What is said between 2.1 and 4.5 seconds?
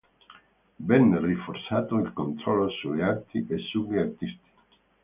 controllo sulle arti e sugli artisti.